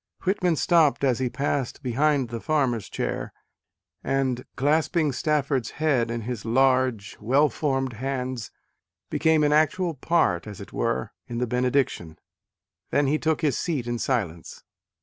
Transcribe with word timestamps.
Whit 0.23 0.41
man 0.41 0.55
stopped 0.55 1.03
as 1.03 1.19
he 1.19 1.29
passed 1.29 1.83
behind 1.83 2.29
the 2.29 2.39
farmer 2.39 2.77
s 2.77 2.89
chair, 2.89 3.31
and 4.03 4.43
clasping 4.55 5.11
Stafford 5.11 5.65
s 5.67 5.71
head 5.73 6.09
in 6.09 6.21
his 6.21 6.43
large, 6.43 7.11
A 7.13 7.15
DAY 7.17 7.17
WITH 7.17 7.21
WALT 7.21 7.21
WHITMAN. 7.21 7.29
well 7.29 7.49
formed 7.49 7.93
hands, 7.93 8.51
became 9.11 9.43
an 9.43 9.53
actual 9.53 9.93
part, 9.93 10.47
as 10.47 10.59
it 10.59 10.73
were, 10.73 11.11
in 11.27 11.37
the 11.37 11.45
benediction. 11.45 12.17
Then 12.89 13.05
he 13.05 13.19
took 13.19 13.41
his 13.41 13.59
seat 13.59 13.85
in 13.85 13.99
silence. 13.99 14.63